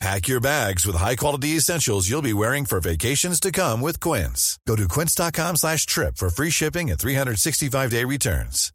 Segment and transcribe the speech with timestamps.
[0.00, 4.58] Pack your bags with high-quality essentials you'll be wearing for vacations to come with Quince.
[4.66, 8.72] Go to quince.com slash trip for free shipping and 365-day returns.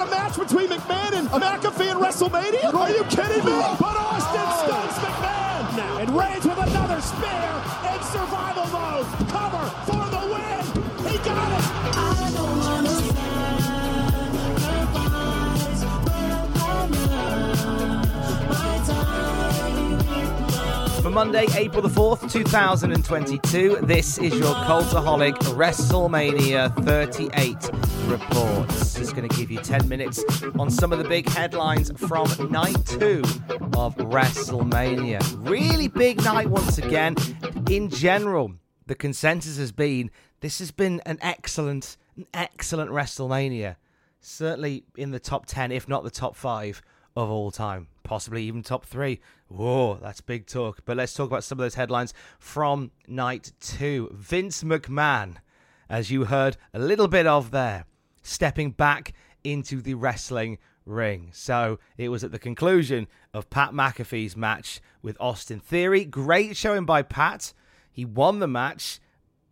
[0.00, 2.74] A match between McMahon and McAfee in WrestleMania?
[2.74, 3.52] Are you kidding me?
[3.78, 6.00] But Austin stuns McMahon.
[6.00, 7.52] And Reigns with another spear
[7.94, 9.06] in survival mode.
[9.30, 11.12] Cover for the win.
[11.12, 11.79] He got it.
[21.10, 28.94] For Monday, April the 4th, 2022, this is your Cultaholic WrestleMania 38 reports.
[28.94, 30.22] Just going to give you 10 minutes
[30.56, 33.22] on some of the big headlines from night two
[33.76, 35.20] of WrestleMania.
[35.50, 37.16] Really big night once again.
[37.68, 38.54] In general,
[38.86, 43.74] the consensus has been this has been an excellent, an excellent WrestleMania.
[44.20, 46.80] Certainly in the top 10, if not the top 5
[47.16, 49.20] of all time, possibly even top three.
[49.46, 50.80] Whoa, that's big talk.
[50.84, 54.10] But let's talk about some of those headlines from night two.
[54.12, 55.36] Vince McMahon,
[55.88, 57.84] as you heard a little bit of there,
[58.20, 59.12] stepping back
[59.44, 61.30] into the wrestling ring.
[61.32, 66.04] So it was at the conclusion of Pat McAfee's match with Austin Theory.
[66.04, 67.52] Great showing by Pat.
[67.92, 68.98] He won the match.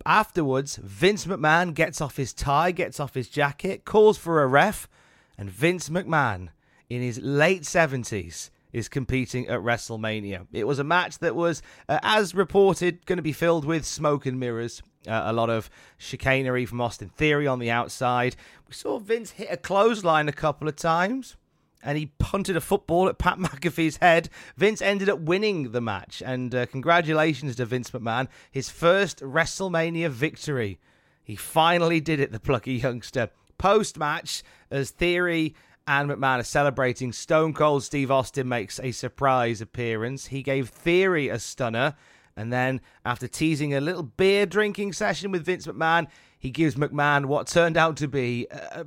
[0.05, 4.89] Afterwards, Vince McMahon gets off his tie, gets off his jacket, calls for a ref,
[5.37, 6.49] and Vince McMahon
[6.89, 10.47] in his late 70s is competing at WrestleMania.
[10.51, 14.25] It was a match that was, uh, as reported, going to be filled with smoke
[14.25, 14.81] and mirrors.
[15.07, 18.35] Uh, a lot of chicanery from Austin Theory on the outside.
[18.67, 21.35] We saw Vince hit a clothesline a couple of times
[21.81, 24.29] and he punted a football at Pat McAfee's head.
[24.57, 30.09] Vince ended up winning the match, and uh, congratulations to Vince McMahon, his first WrestleMania
[30.09, 30.79] victory.
[31.23, 33.29] He finally did it, the plucky youngster.
[33.57, 35.55] Post match, as Theory
[35.89, 40.27] and McMahon are celebrating, Stone Cold Steve Austin makes a surprise appearance.
[40.27, 41.95] He gave Theory a stunner,
[42.37, 46.05] and then after teasing a little beer drinking session with Vince McMahon,
[46.37, 48.83] he gives McMahon what turned out to be, uh,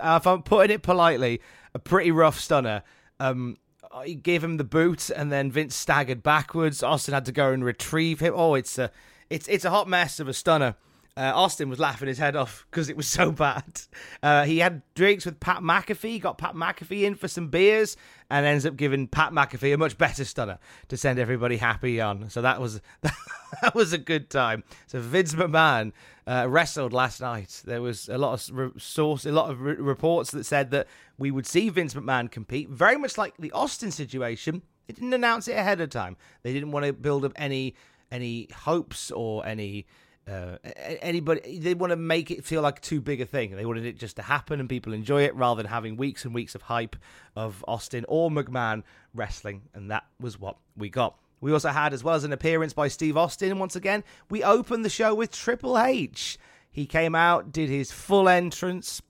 [0.00, 1.40] if I'm putting it politely,
[1.74, 2.84] a pretty rough stunner.
[3.18, 3.56] Um,
[4.04, 6.80] he gave him the boot, and then Vince staggered backwards.
[6.80, 8.34] Austin had to go and retrieve him.
[8.36, 8.92] Oh, it's a,
[9.30, 10.76] it's it's a hot mess of a stunner.
[11.18, 13.80] Uh, Austin was laughing his head off because it was so bad.
[14.22, 17.96] Uh, he had drinks with Pat McAfee, got Pat McAfee in for some beers,
[18.28, 22.28] and ends up giving Pat McAfee a much better stunner to send everybody happy on.
[22.28, 24.62] So that was that was a good time.
[24.88, 25.92] So Vince McMahon
[26.26, 27.62] uh, wrestled last night.
[27.64, 30.86] There was a lot of re- source, a lot of re- reports that said that
[31.16, 34.60] we would see Vince McMahon compete, very much like the Austin situation.
[34.86, 36.16] They didn't announce it ahead of time.
[36.42, 37.74] They didn't want to build up any
[38.12, 39.86] any hopes or any
[40.30, 40.56] uh,
[41.00, 43.54] anybody they want to make it feel like too big a thing.
[43.54, 46.34] They wanted it just to happen and people enjoy it rather than having weeks and
[46.34, 46.96] weeks of hype
[47.36, 48.82] of austin or mcmahon
[49.14, 51.16] wrestling and that was what we got.
[51.40, 54.84] We also had as well as an appearance by steve austin once again we opened
[54.84, 56.38] the show with triple h.
[56.70, 59.00] He came out did his full entrance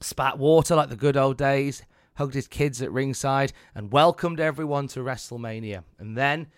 [0.00, 1.82] spat water like the good old days
[2.16, 5.84] hugged his kids at ringside and welcomed everyone to wrestlemania.
[5.98, 6.48] And then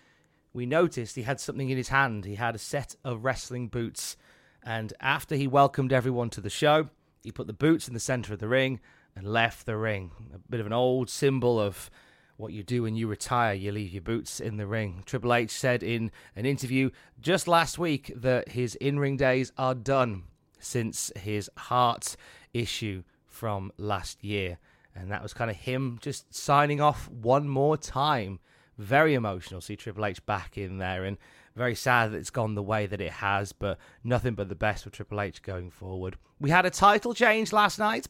[0.59, 2.25] we noticed he had something in his hand.
[2.25, 4.17] He had a set of wrestling boots.
[4.61, 6.89] And after he welcomed everyone to the show,
[7.23, 8.81] he put the boots in the center of the ring
[9.15, 10.11] and left the ring.
[10.35, 11.89] A bit of an old symbol of
[12.35, 13.53] what you do when you retire.
[13.53, 15.01] You leave your boots in the ring.
[15.05, 16.89] Triple H said in an interview
[17.21, 20.23] just last week that his in ring days are done
[20.59, 22.17] since his heart
[22.53, 24.57] issue from last year.
[24.93, 28.41] And that was kind of him just signing off one more time
[28.79, 29.61] very emotional.
[29.61, 31.17] See Triple H back in there, and
[31.55, 33.51] very sad that it's gone the way that it has.
[33.51, 36.17] But nothing but the best for Triple H going forward.
[36.39, 38.07] We had a title change last night.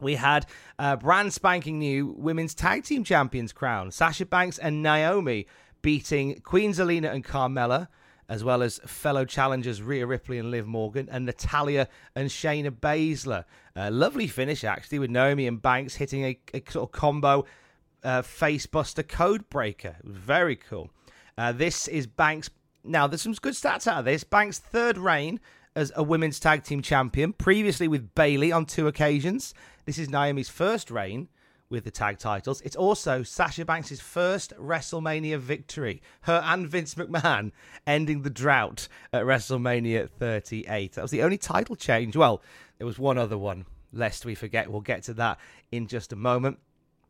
[0.00, 0.46] We had
[0.78, 3.92] a brand spanking new women's tag team champions crown.
[3.92, 5.46] Sasha Banks and Naomi
[5.80, 7.88] beating Queen Zelina and Carmella.
[8.28, 13.44] as well as fellow challengers Rhea Ripley and Liv Morgan, and Natalya and Shayna Baszler.
[13.76, 17.44] A lovely finish, actually, with Naomi and Banks hitting a, a sort of combo
[18.04, 19.96] uh, facebuster code breaker.
[20.02, 20.90] Very cool.
[21.36, 22.50] Uh, this is Banks.
[22.84, 24.24] Now, there's some good stats out of this.
[24.24, 25.40] Banks' third reign
[25.74, 29.54] as a women's tag team champion, previously with Bayley on two occasions.
[29.86, 31.28] This is Naomi's first reign
[31.72, 32.60] with the tag titles.
[32.60, 36.02] It's also Sasha Banks' first WrestleMania victory.
[36.22, 37.52] Her and Vince McMahon
[37.86, 40.92] ending the drought at WrestleMania 38.
[40.92, 42.14] That was the only title change.
[42.14, 42.42] Well,
[42.76, 44.70] there was one other one, lest we forget.
[44.70, 45.38] We'll get to that
[45.72, 46.58] in just a moment.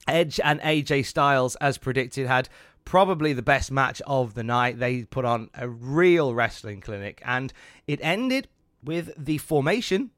[0.06, 2.48] Edge and AJ Styles, as predicted, had
[2.84, 4.78] probably the best match of the night.
[4.78, 7.52] They put on a real wrestling clinic, and
[7.86, 8.48] it ended
[8.82, 10.10] with the formation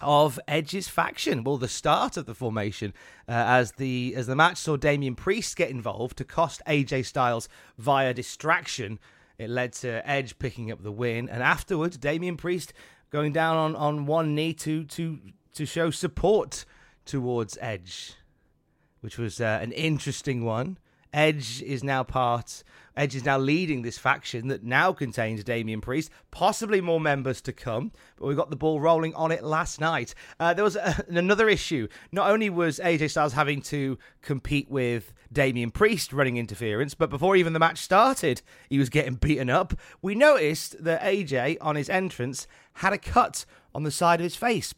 [0.00, 1.42] of Edge's faction.
[1.42, 2.94] Well, the start of the formation,
[3.28, 7.48] uh, as the as the match saw Damian Priest get involved to cost AJ Styles
[7.76, 8.98] via distraction.
[9.38, 12.72] It led to Edge picking up the win, and afterwards, Damian Priest
[13.10, 15.18] going down on, on one knee to to
[15.54, 16.64] to show support
[17.04, 18.14] towards Edge,
[19.00, 20.78] which was uh, an interesting one.
[21.12, 22.62] Edge is now part.
[22.96, 27.52] Edge is now leading this faction that now contains Damian Priest, possibly more members to
[27.52, 27.92] come.
[28.16, 30.14] But we got the ball rolling on it last night.
[30.38, 31.88] Uh, there was a, another issue.
[32.12, 37.36] Not only was AJ Styles having to compete with Damian Priest running interference, but before
[37.36, 39.74] even the match started, he was getting beaten up.
[40.02, 43.44] We noticed that AJ on his entrance had a cut
[43.74, 44.74] on the side of his face.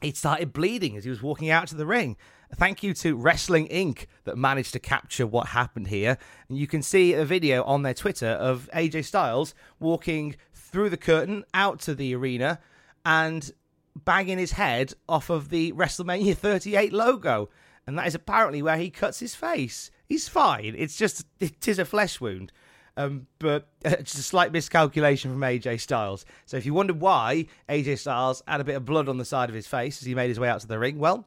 [0.00, 2.16] It started bleeding as he was walking out to the ring.
[2.56, 4.06] Thank you to Wrestling Inc.
[4.24, 6.18] that managed to capture what happened here.
[6.48, 10.96] And you can see a video on their Twitter of AJ Styles walking through the
[10.96, 12.58] curtain out to the arena
[13.06, 13.52] and
[13.96, 17.48] banging his head off of the WrestleMania 38 logo.
[17.86, 19.90] And that is apparently where he cuts his face.
[20.06, 20.74] He's fine.
[20.76, 22.52] It's just, it is a flesh wound.
[22.96, 26.26] Um, but just a slight miscalculation from AJ Styles.
[26.46, 29.48] So if you wondered why AJ Styles had a bit of blood on the side
[29.48, 31.26] of his face as he made his way out to the ring, well,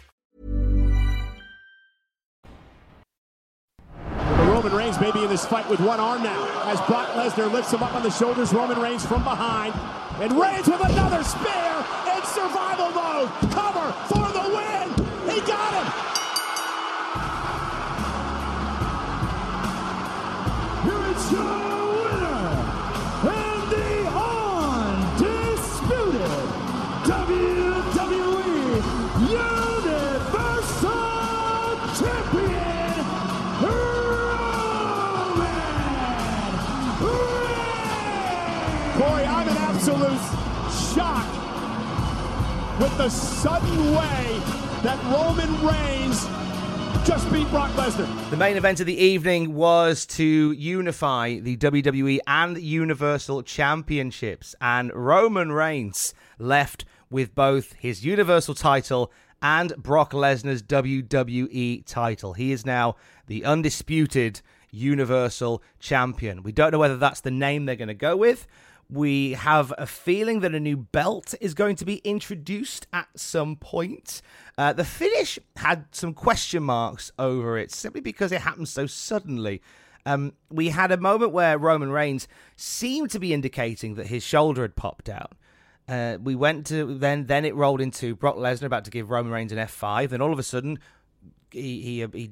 [5.01, 7.71] Roman Reigns may be in this fight with one arm now as Brock Lesnar lifts
[7.71, 8.53] him up on the shoulders.
[8.53, 9.73] Roman Reigns from behind.
[10.19, 13.29] And Reigns with another spear in survival mode.
[13.51, 14.89] Cover for the win.
[15.29, 15.87] He got him.
[20.83, 21.60] Here is your
[43.01, 44.41] the sudden way
[44.83, 46.23] that Roman Reigns
[47.03, 48.29] just beat Brock Lesnar.
[48.29, 54.93] The main event of the evening was to unify the WWE and Universal Championships, and
[54.93, 62.33] Roman Reigns left with both his Universal title and Brock Lesnar's WWE title.
[62.33, 66.43] He is now the undisputed Universal Champion.
[66.43, 68.45] We don't know whether that's the name they're going to go with.
[68.91, 73.55] We have a feeling that a new belt is going to be introduced at some
[73.55, 74.21] point.
[74.57, 79.61] Uh, the finish had some question marks over it simply because it happened so suddenly.
[80.05, 84.63] Um, we had a moment where Roman Reigns seemed to be indicating that his shoulder
[84.63, 85.33] had popped out.
[85.87, 89.31] Uh, we went to then then it rolled into Brock Lesnar about to give Roman
[89.31, 90.09] Reigns an F5.
[90.09, 90.79] Then all of a sudden,
[91.49, 92.31] he he, he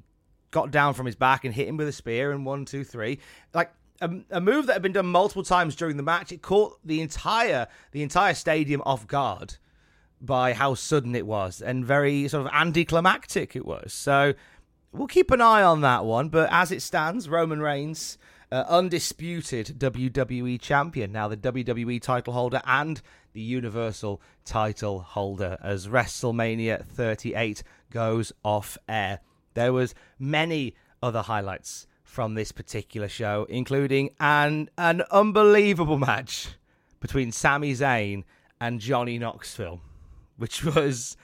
[0.52, 3.20] got down from his back and hit him with a spear and one two three
[3.54, 3.72] like.
[4.02, 6.32] A, a move that had been done multiple times during the match.
[6.32, 9.58] It caught the entire the entire stadium off guard
[10.22, 13.94] by how sudden it was and very sort of anticlimactic it was.
[13.94, 14.34] So
[14.92, 16.30] we'll keep an eye on that one.
[16.30, 18.18] But as it stands, Roman Reigns,
[18.52, 23.02] uh, undisputed WWE champion, now the WWE title holder and
[23.34, 29.20] the Universal title holder, as WrestleMania 38 goes off air.
[29.54, 36.50] There was many other highlights from this particular show, including an an unbelievable match
[37.00, 38.24] between Sami Zayn
[38.60, 39.80] and Johnny Knoxville,
[40.36, 41.16] which was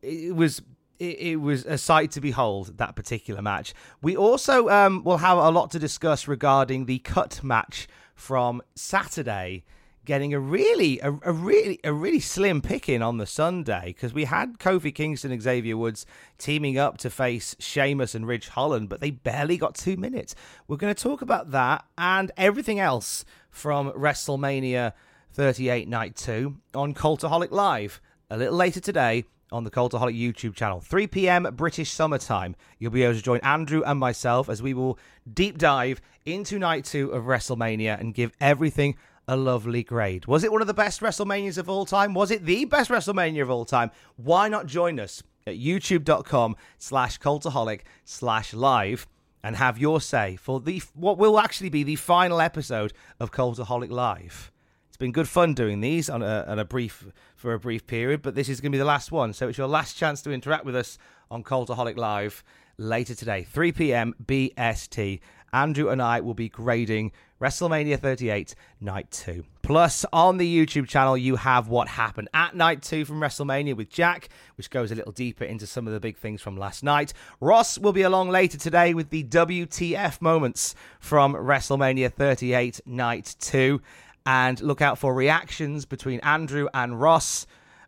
[0.00, 0.62] it was
[1.00, 3.74] it, was a sight to behold that particular match.
[4.00, 9.64] We also um, will have a lot to discuss regarding the cut match from Saturday,
[10.08, 14.24] getting a really a, a really a really slim picking on the Sunday because we
[14.24, 16.06] had Kofi Kingston and Xavier Woods
[16.38, 20.34] teaming up to face Sheamus and Ridge Holland, but they barely got two minutes.
[20.66, 24.94] We're going to talk about that and everything else from WrestleMania
[25.34, 28.00] 38 Night 2 on Cultaholic Live
[28.30, 30.80] a little later today on the Cultaholic YouTube channel.
[30.80, 31.46] 3 p.m.
[31.54, 32.56] British summertime.
[32.78, 34.98] You'll be able to join Andrew and myself as we will
[35.30, 38.96] deep dive into night two of WrestleMania and give everything
[39.28, 40.26] a lovely grade.
[40.26, 42.14] Was it one of the best WrestleManias of all time?
[42.14, 43.90] Was it the best WrestleMania of all time?
[44.16, 49.06] Why not join us at youtube.com slash cultaholic slash live
[49.42, 53.90] and have your say for the what will actually be the final episode of Cultaholic
[53.90, 54.50] Live
[54.88, 57.06] It's been good fun doing these on a, on a brief
[57.36, 59.32] for a brief period, but this is going to be the last one.
[59.32, 60.98] So it's your last chance to interact with us
[61.30, 62.42] on Cultaholic Live
[62.78, 64.14] later today, 3 p.m.
[64.24, 65.20] BST.
[65.52, 69.44] Andrew and I will be grading WrestleMania 38 Night 2.
[69.62, 73.90] Plus, on the YouTube channel, you have what happened at Night 2 from WrestleMania with
[73.90, 77.12] Jack, which goes a little deeper into some of the big things from last night.
[77.40, 83.80] Ross will be along later today with the WTF moments from WrestleMania 38 Night 2.
[84.26, 87.46] And look out for reactions between Andrew and Ross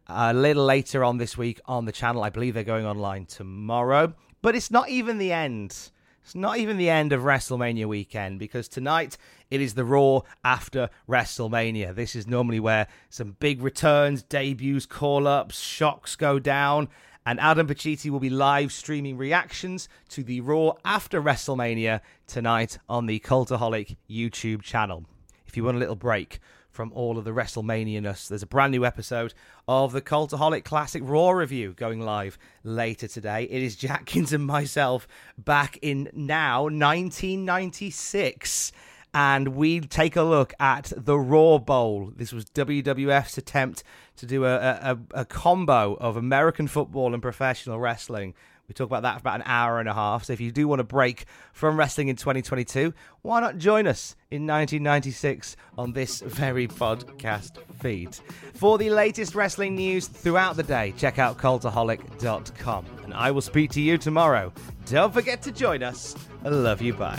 [0.09, 2.23] uh, a little later on this week on the channel.
[2.23, 4.15] I believe they're going online tomorrow.
[4.43, 5.91] But it's not even the end.
[6.23, 9.17] It's not even the end of WrestleMania weekend because tonight
[9.51, 11.95] it is the Raw after WrestleMania.
[11.95, 16.89] This is normally where some big returns, debuts, call ups, shocks go down.
[17.27, 23.07] And Adam Pacitti will be live streaming reactions to the Raw after WrestleMania tonight on
[23.07, 25.05] the Cultaholic YouTube channel
[25.51, 26.39] if you want a little break
[26.71, 29.35] from all of the WrestleMania ness, there's a brand new episode
[29.67, 33.45] of the Cultaholic Classic Raw review going live later today.
[33.45, 38.73] It is Jackins and myself back in now 1996
[39.13, 42.13] and we take a look at the Raw Bowl.
[42.15, 43.83] This was WWF's attempt
[44.17, 48.35] to do a, a, a, combo of American football and professional wrestling
[48.71, 50.23] we talk about that for about an hour and a half.
[50.25, 54.15] So if you do want to break from wrestling in 2022, why not join us
[54.31, 58.17] in 1996 on this very podcast feed?
[58.55, 62.87] For the latest wrestling news throughout the day, check out cultaholic.com.
[63.03, 64.53] And I will speak to you tomorrow.
[64.87, 66.15] Don't forget to join us.
[66.45, 66.95] I love you.
[66.95, 67.19] Bye.